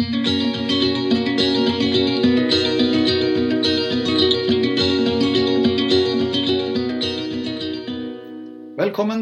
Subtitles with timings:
[0.00, 0.16] Velkommen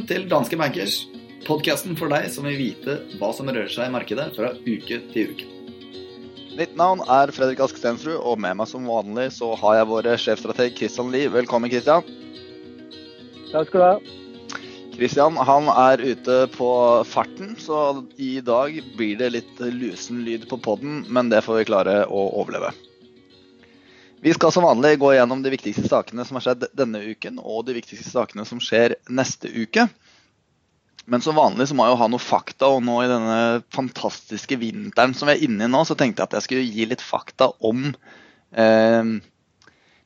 [0.06, 1.03] til Danske Bankers,
[1.49, 5.33] podkasten for deg som vil vite hva som rører seg i markedet fra uke til
[5.33, 5.46] uke.
[6.58, 10.04] Mitt navn er Fredrik Ask Stensrud, og med meg som vanlig så har jeg vår
[10.15, 11.31] sjefstrateg Kristian Lie.
[11.31, 12.03] Velkommen, Kristian.
[13.51, 14.17] Takk skal du ha.
[14.99, 16.69] Kristian han er ute på
[17.06, 21.66] farten, så i dag blir det litt lusen lyd på poden, men det får vi
[21.69, 22.73] klare å overleve.
[24.19, 27.69] Vi skal som vanlig gå gjennom de viktigste sakene som har skjedd denne uken, og
[27.69, 29.84] de viktigste sakene som skjer neste uke.
[31.07, 33.37] Men som vanlig så må jeg jo ha noe fakta, og nå i denne
[33.74, 36.88] fantastiske vinteren som vi er inne i nå, så tenkte jeg at jeg skulle gi
[36.91, 37.87] litt fakta om
[38.51, 39.15] eh,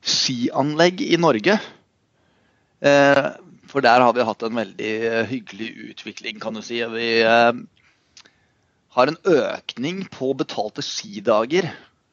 [0.04, 1.56] skianlegg i Norge.
[2.84, 3.30] Eh,
[3.72, 4.92] for der har vi hatt en veldig
[5.30, 6.82] hyggelig utvikling, kan du si.
[6.92, 7.52] Vi eh,
[8.96, 11.70] har en økning på betalte skidager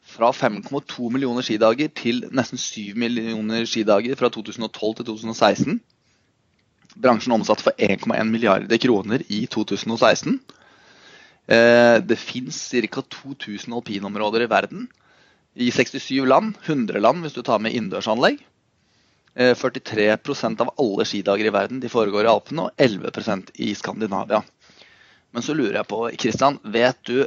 [0.10, 5.82] fra 5,2 millioner skidager til nesten 7 millioner skidager fra 2012 til 2016.
[7.00, 10.40] Bransjen omsatte for 1,1 milliarder kroner i 2016.
[11.50, 13.04] Eh, det fins ca.
[13.04, 14.88] 2000 alpinområder i verden.
[15.60, 18.40] I 67 land, 100 land hvis du tar med innendørsanlegg.
[19.40, 24.42] 43% av alle skidager i verden de foregår i Alpene, og 11% i Skandinavia.
[25.32, 27.24] Men så lurer jeg på, Kristian, vet du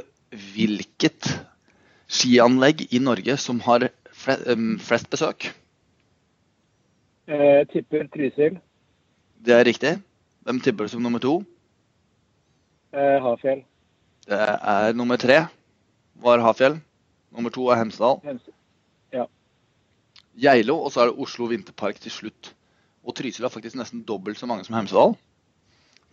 [0.53, 1.31] hvilket
[2.11, 5.49] skianlegg i Norge som har flest besøk?
[7.27, 8.59] Jeg tipper Trysil.
[9.43, 9.97] Det er riktig.
[10.43, 11.37] Hvem tipper du som nummer to?
[12.93, 13.63] Eh, Hafjell.
[14.27, 15.45] Det er nummer tre
[16.23, 16.77] var Hafjell.
[17.31, 18.19] Nummer to er Hemsedal.
[18.23, 18.49] Hems
[19.13, 19.25] ja.
[20.39, 22.53] Geilo, og så er det Oslo Vinterpark til slutt.
[23.03, 25.15] Og Trysil har faktisk nesten dobbelt så mange som Hemsedal.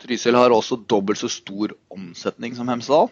[0.01, 3.11] Trysil har også dobbelt så stor omsetning som Hemsedal.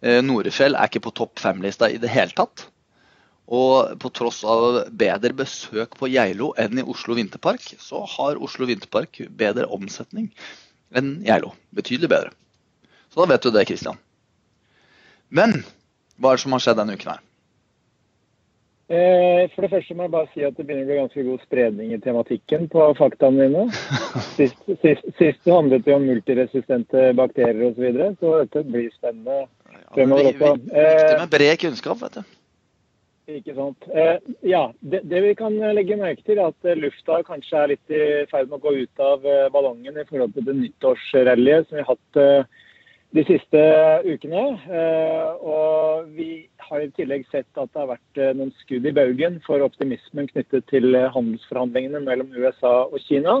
[0.00, 2.66] Norefjell er ikke på topp fem-lista i det hele tatt.
[3.50, 8.68] Og på tross av bedre besøk på Geilo enn i Oslo Vinterpark, så har Oslo
[8.70, 10.30] Vinterpark bedre omsetning
[10.94, 11.52] enn Geilo.
[11.74, 12.30] Betydelig bedre.
[13.10, 13.98] Så da vet du det, Kristian.
[15.28, 15.60] Men
[16.16, 17.26] hva er det som har skjedd denne uken her?
[18.90, 21.92] For det første må jeg bare si at det begynner å bli ganske god spredning
[21.94, 23.66] i tematikken på faktaene dine.
[24.38, 29.44] Sist, sist, sist handlet det om multiresistente bakterier osv., så, videre, så dette blir spennende
[29.94, 30.52] fremover også.
[30.66, 32.36] Viktig med bred kunnskap, vet du.
[33.30, 33.86] Ikke sant.
[34.42, 38.02] Ja, det, det, vi kan legge merke til, er at lufta kanskje er litt i
[38.32, 41.92] ferd med å gå ut av ballongen i forhold til det nyttårsrallyet som vi har
[41.92, 42.50] hatt
[43.16, 43.62] de siste
[44.06, 44.42] ukene.
[45.42, 46.30] Og vi
[46.66, 50.68] har i tillegg sett at det har vært noen skudd i baugen for optimismen knyttet
[50.70, 53.40] til handelsforhandlingene mellom USA og Kina.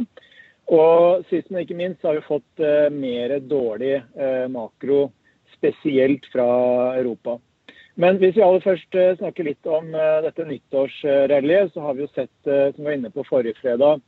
[0.70, 2.64] Og sist, men ikke minst, har vi fått
[2.94, 3.96] mer dårlig
[4.52, 5.08] makro,
[5.56, 6.50] spesielt fra
[6.98, 7.38] Europa.
[8.00, 9.90] Men hvis vi aller først snakker litt om
[10.24, 14.00] dette nyttårsrallyet, så har vi jo sett, som vi var inne på forrige fredag,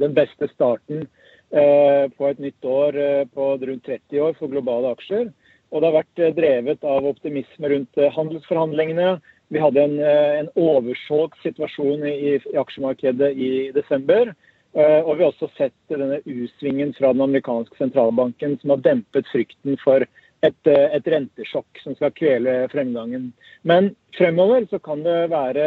[0.00, 1.04] den beste starten
[1.54, 2.96] på et nytt år
[3.30, 5.28] på rundt 30 år for globale aksjer.
[5.70, 9.20] Og det har vært drevet av optimisme rundt handelsforhandlingene.
[9.54, 14.32] Vi hadde en, en oversolgt situasjon i, i, aksjemarkedet i desember.
[14.74, 19.78] Og vi har også sett denne U-svingen fra den amerikanske sentralbanken som har dempet frykten
[19.82, 20.02] for
[20.44, 23.30] et, et, rentesjokk som skal kvele fremgangen.
[23.62, 25.66] Men fremover så kan det være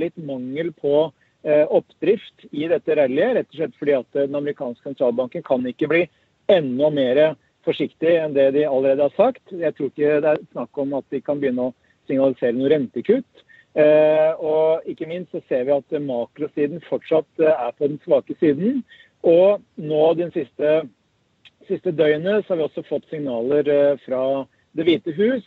[0.00, 1.14] litt mangel på eh,
[1.46, 3.36] oppdrift i dette rallyet.
[3.36, 6.00] Rett og slett fordi at den amerikanske sentralbanken kan ikke bli
[6.50, 7.20] enda mer
[7.66, 9.44] forsiktig enn det de allerede har sagt.
[9.52, 11.74] Jeg tror ikke det er snakk om at de kan begynne å
[12.08, 13.44] signalisere noen rentekutt.
[13.78, 18.82] Eh, og ikke minst så ser vi at makrosiden fortsatt er på den svake siden.
[19.26, 20.80] Og nå den siste
[21.68, 23.66] siste døgnet så har vi også fått signaler
[24.06, 25.44] fra Det hvite hus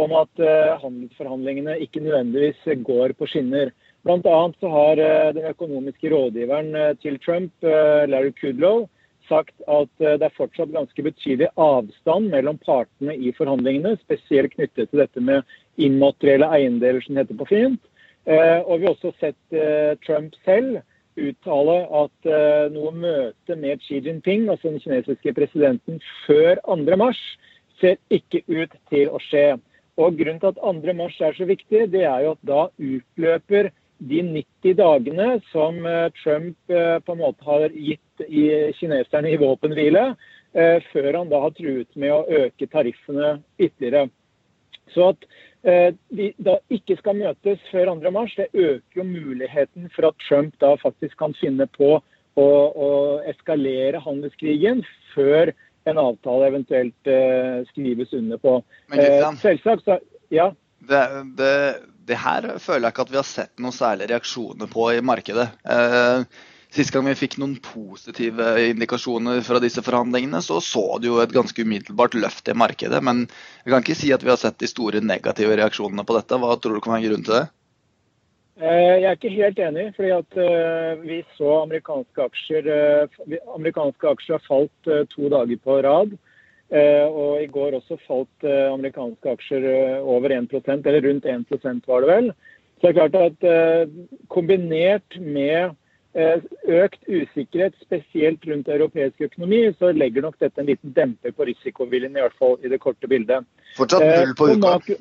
[0.00, 0.40] om at
[0.82, 3.70] handelsforhandlingene ikke nødvendigvis går på skinner.
[4.04, 4.96] Annet så har
[5.32, 8.88] den økonomiske rådgiveren til Trump, Larry Kudlow,
[9.28, 15.04] sagt at det er fortsatt ganske betydelig avstand mellom partene i forhandlingene, spesielt knyttet til
[15.04, 15.46] dette med
[15.78, 17.82] immaterielle eiendeler, som heter på fint.
[18.26, 19.58] Og vi har også sett
[20.02, 20.80] Trump selv
[21.14, 22.30] uttale at
[22.74, 27.12] noe møte med Xi Jinping, altså den kinesiske presidenten, før 2.3
[27.78, 29.60] ser ikke ut til å skje.
[30.00, 33.70] Og Grunnen til at 2.3 er så viktig, det er jo at da utløper
[34.08, 38.46] de 90 dagene som uh, Trump uh, på en måte har gitt i
[38.78, 40.12] kineserne i våpenhvile,
[40.92, 44.10] før han da har truet med å øke tariffene ytterligere.
[44.92, 45.24] Så at
[46.12, 50.74] de da ikke skal møtes før 2.3, det øker jo muligheten for at Trump da
[50.82, 52.90] faktisk kan finne på å, å
[53.32, 54.84] eskalere handelskrigen
[55.14, 55.54] før
[55.88, 57.12] en avtale eventuelt
[57.72, 58.58] skrives under på.
[58.92, 59.40] Men Kristian,
[60.36, 60.52] Ja.
[60.84, 61.02] Det,
[61.40, 61.54] det,
[62.08, 65.50] det, her føler jeg ikke at vi har sett noen særlige reaksjoner på i markedet.
[65.64, 71.18] Eh, Sist gang vi fikk noen positive indikasjoner fra disse forhandlingene, så så du jo
[71.20, 73.02] et ganske umiddelbart løft i markedet.
[73.04, 76.38] Men jeg kan ikke si at vi har sett de store negative reaksjonene på dette.
[76.40, 77.42] Hva tror du kan være grunnen til det?
[78.62, 82.72] Eh, jeg er ikke helt enig, fordi at eh, vi så amerikanske aksjer
[83.52, 86.16] Amerikanske aksjer har falt to dager på rad.
[86.72, 89.66] Og i går også falt amerikanske aksjer
[90.00, 92.30] over 1% eller rundt 1% var det vel.
[92.80, 93.90] Så det er klart at
[94.32, 95.74] kombinert med
[96.12, 102.16] økt usikkerhet, spesielt rundt europeisk økonomi, så legger nok dette en liten demper på risikoviljen,
[102.16, 103.44] i hvert fall i det korte bildet.
[103.76, 104.96] Fortsatt null på uka?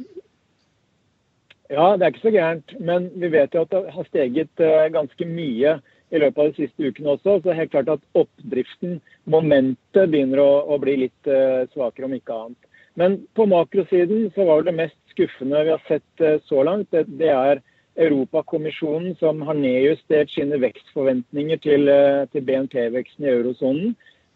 [1.72, 2.76] Ja, det er ikke så gærent.
[2.80, 5.80] Men vi vet jo at det har steget ganske mye
[6.12, 7.32] i løpet av de siste ukene også.
[7.42, 8.92] Så helt klart at oppdriften,
[9.30, 12.62] momentet, begynner å, å bli litt uh, svakere, om ikke annet.
[13.00, 17.04] Men på makrosiden så var det mest skuffende vi har sett uh, så langt, det,
[17.22, 17.56] det, er
[18.02, 21.82] Europakommisjonen som har nedjustert sine vekstforventninger til,
[22.32, 23.90] til BNP-veksten i eurosonen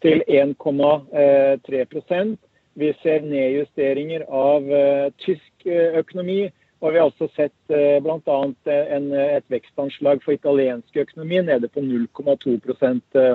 [0.04, 2.36] til 1,3%
[2.76, 4.60] Vi ser nedjusteringer av
[5.24, 8.38] tysk økonomi og vi har også sett eh, bl.a.
[8.68, 12.58] Eh, et vekstanslag for italiensk økonomi nede på 0,2
[13.20, 13.32] eh,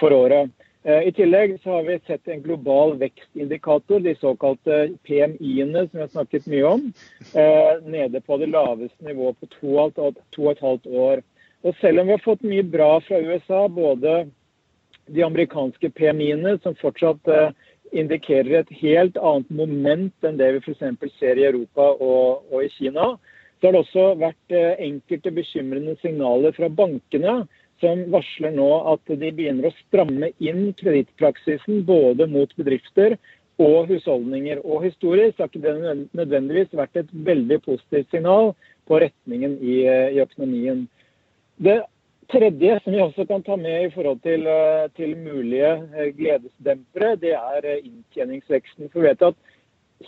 [0.00, 0.52] for året.
[0.84, 6.10] I tillegg så har vi sett en global vekstindikator, de såkalte PMI-ene som vi har
[6.12, 6.82] snakket mye om,
[7.88, 11.22] nede på det laveste nivået på to og et halvt år.
[11.64, 14.26] Og selv om vi har fått mye bra fra USA, både
[15.08, 17.32] de amerikanske PMI-ene, som fortsatt
[17.94, 21.12] indikerer et helt annet moment enn det vi f.eks.
[21.18, 23.14] ser i Europa og, og, i Kina.
[23.58, 27.44] Så har det også vært eh, enkelte bekymrende signaler fra bankene
[27.82, 33.16] som varsler nå at de begynner å stramme inn kredittpraksisen både mot bedrifter
[33.62, 34.60] og husholdninger.
[34.66, 38.52] Og historisk har ikke det nødvendigvis vært et veldig positivt signal
[38.88, 40.86] på retningen i, eh, i økonomien.
[41.56, 41.80] Det
[42.32, 47.16] tredje som vi også kan ta med i forhold til, eh, til mulige eh, gledesdempere,
[47.16, 48.90] det er eh, inntjeningsveksten.
[48.92, 49.34] For vi vet at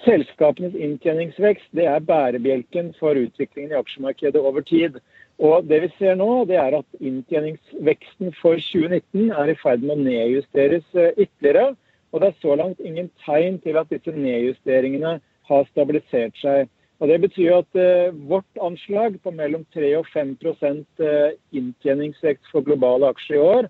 [0.04, 4.98] Selskapenes inntjeningsvekst det er bærebjelken for utviklingen i aksjemarkedet over tid.
[5.38, 9.96] Og Det vi ser nå, det er at inntjeningsveksten for 2019 er i ferd med
[9.96, 10.84] å nedjusteres
[11.16, 11.76] ytterligere.
[12.12, 16.68] Og det er så langt ingen tegn til at disse nedjusteringene har stabilisert seg.
[16.96, 22.64] Og Det betyr at eh, vårt anslag på mellom 3 og 5 uh, inntjeningsvekst for
[22.64, 23.68] globale aksjer i år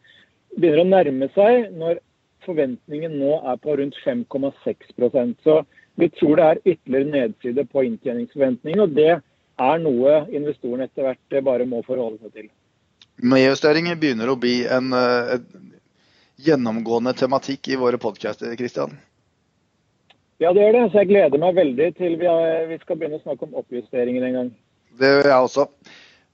[0.56, 1.99] begynner å nærme seg når
[2.46, 5.56] forventningen nå er på rundt 5,6% Så
[5.99, 8.87] vi tror det er ytterligere nedside på inntjeningsforventningene.
[8.87, 12.49] Og det er noe investorene etter hvert eh, bare må forholde seg til.
[13.26, 15.75] Nedjusteringer begynner å bli en, en
[16.46, 18.93] gjennomgående tematikk i våre podcaster, Kristian?
[20.43, 20.87] Ja, det gjør det.
[20.93, 24.27] Så jeg gleder meg veldig til vi, har, vi skal begynne å snakke om oppjusteringer
[24.27, 24.50] en gang.
[25.00, 25.69] Det gjør jeg også.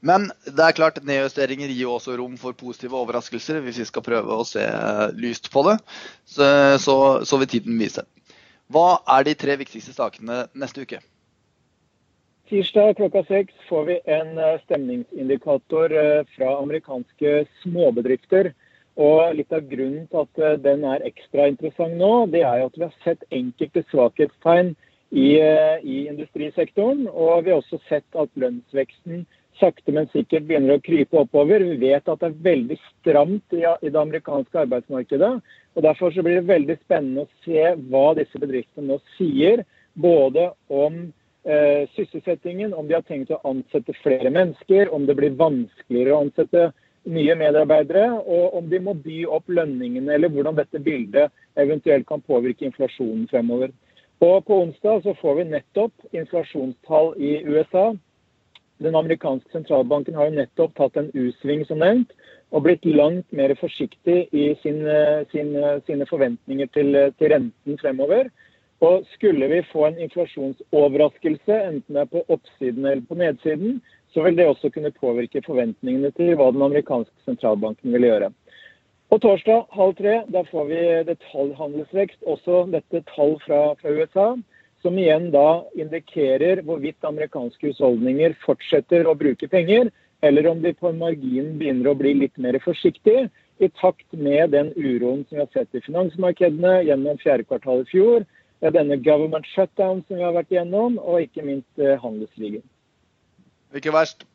[0.02, 4.02] Men det er klart nedjusteringer gir jo også rom for positive overraskelser, hvis vi skal
[4.02, 4.64] prøve å se
[5.14, 5.76] lyst på det.
[6.26, 6.48] Så,
[6.82, 8.02] så, så vil tiden vise.
[8.72, 10.98] Hva er de tre viktigste sakene neste uke?
[12.50, 18.50] Tirsdag klokka seks får vi en eh, stemningsindikator eh, fra amerikanske småbedrifter.
[19.00, 22.74] Og Litt av grunnen til at eh, den er ekstra interessant nå, det er at
[22.76, 24.74] vi har sett enkelte svakhetstegn
[25.12, 27.06] i, eh, i, industrisektoren.
[27.08, 29.24] Og vi har også sett at lønnsveksten
[29.60, 31.64] sakte, men sikkert begynner å krype oppover.
[31.64, 35.32] Vi vet at det er veldig stramt i, i det amerikanske arbeidsmarkedet.
[35.74, 39.64] og Derfor så blir det veldig spennende å se hva disse bedriftene nå sier.
[39.96, 41.12] Både om
[41.44, 46.24] eh, sysselsettingen, om de har tenkt å ansette flere mennesker, om det blir vanskeligere å
[46.26, 46.70] ansette
[47.04, 52.22] nye medarbeidere, og om de må by opp lønningene, eller hvordan dette bildet eventuelt kan
[52.22, 53.72] påvirke inflasjonen fremover.
[54.22, 57.90] Og På onsdag så får vi nettopp inflasjonstall i USA.
[58.82, 62.12] Den amerikanske sentralbanken har jo nettopp tatt en U-sving, som nevnt,
[62.52, 64.84] og blitt langt mer forsiktig i sin,
[65.32, 65.52] sin,
[65.86, 68.30] sine forventninger til, til renten fremover.
[68.82, 73.80] Og Skulle vi få en inflasjonsoverraskelse, enten det er på oppsiden eller på nedsiden,
[74.14, 78.30] så vil det også kunne påvirke forventningene til hva den amerikanske sentralbanken vil gjøre.
[79.12, 84.28] På torsdag halv tre da får vi detaljhandelsvekst, også dette tall fra, fra, USA,
[84.82, 89.92] som igjen da indikerer hvorvidt amerikanske husholdninger fortsetter å bruke penger,
[90.24, 93.28] eller om de på marginen begynner å bli litt mer forsiktige,
[93.60, 97.90] i takt med den uroen som vi har sett i finansmarkedene gjennom fjerde kvartal i
[97.92, 98.24] fjor,
[98.62, 102.62] denne government shutdown som vi har vært igjennom, og ikke minst eh, handelskrigen.
[103.76, 104.26] Ikke verst.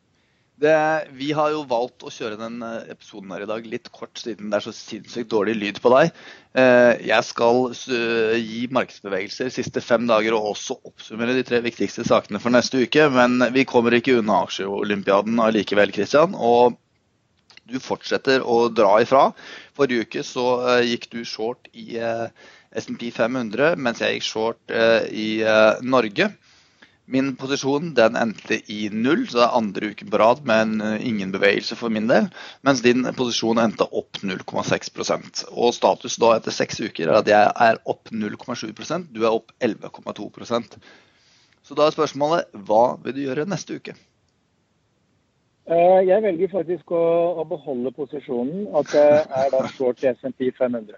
[0.58, 0.74] Det,
[1.14, 4.48] vi har jo valgt å kjøre den eh, episoden her i dag litt kort, siden
[4.50, 6.10] det er så sinnssykt dårlig lyd på deg.
[6.58, 7.68] Eh, jeg skal
[8.42, 12.82] gi markedsbevegelser de siste fem dager og også oppsummere de tre viktigste sakene for neste
[12.82, 13.06] uke.
[13.14, 16.34] Men vi kommer ikke unna aksjeolympiaden allikevel, Kristian.
[16.34, 16.74] Og
[17.70, 19.28] du fortsetter å dra ifra.
[19.78, 20.48] Forrige uke så
[20.82, 22.00] gikk du short i
[22.74, 24.78] SMP 500, mens jeg gikk short
[25.12, 25.28] i
[25.84, 26.32] Norge.
[27.08, 31.06] Min posisjon den endte i null, så det er andre uken på rad med eh,
[31.08, 32.28] ingen bevegelse for min del.
[32.66, 37.54] Mens din posisjon endte opp 0,6% Og status da etter seks uker er at jeg
[37.68, 40.76] er opp 0,7% du er opp 11,2%
[41.64, 43.96] Så da er spørsmålet hva vil du gjøre neste uke?
[45.68, 50.96] Eh, jeg velger faktisk å, beholde posisjonen, at jeg er da short SMP 500.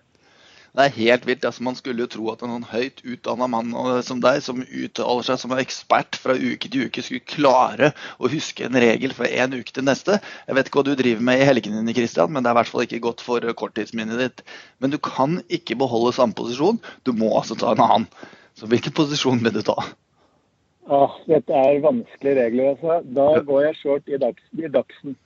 [0.71, 1.45] Det er helt vilt.
[1.45, 3.73] Altså, man skulle jo tro at en sånn høyt utdanna mann
[4.07, 8.31] som deg, som uttaler seg som en ekspert fra uke til uke, skulle klare å
[8.31, 10.21] huske en regel fra en uke til neste.
[10.47, 12.61] Jeg vet ikke hva du driver med i helgene dine, Christian, men det er i
[12.61, 14.45] hvert fall ikke godt for korttidsminnet ditt.
[14.79, 16.79] Men du kan ikke beholde samme posisjon.
[17.03, 18.07] Du må altså ta en annen.
[18.59, 19.79] Så hvilken posisjon vil du ta?
[20.91, 22.73] Ah, dette er vanskelige regler.
[22.75, 23.01] altså.
[23.17, 25.19] Da går jeg short i, dags, i Dagsen.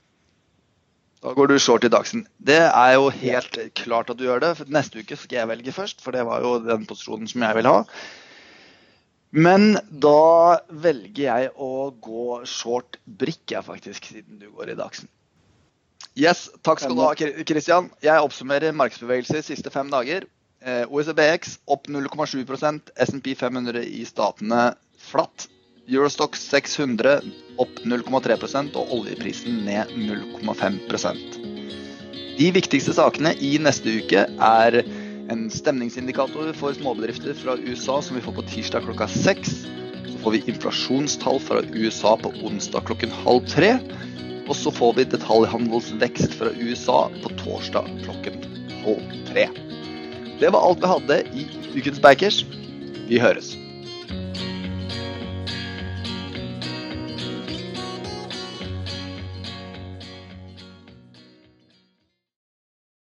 [1.25, 2.27] Da går du short i Dagsen.
[2.37, 4.51] Det er jo helt klart at du gjør det.
[4.59, 7.57] For neste uke skal jeg velge først, for det var jo den posisjonen som jeg
[7.57, 7.79] vil ha.
[9.33, 15.09] Men da velger jeg å gå short brikke, faktisk, siden du går i Dagsen.
[16.13, 17.89] Yes, takk skal du ha, Christian.
[18.05, 20.29] Jeg oppsummerer markedsbevegelser de siste fem dager.
[20.61, 24.75] Eh, OECBX opp 0,7% SMP 500 i statene
[25.09, 25.49] flatt.
[25.87, 27.19] Eurostock 600
[27.61, 31.35] opp 0,3% og oljeprisen ned 0,5%
[32.39, 34.77] De viktigste sakene i neste uke er
[35.29, 39.53] en stemningsindikator for småbedrifter fra USA som vi får på tirsdag klokka seks.
[40.09, 43.71] Så får vi inflasjonstall fra USA på onsdag klokken halv tre.
[44.45, 48.41] Og så får vi detaljhandelsvekst fra USA på torsdag klokken
[48.85, 49.47] halv tre.
[50.41, 52.43] Det var alt vi hadde i Ukens Bankers.
[53.09, 53.55] Vi høres.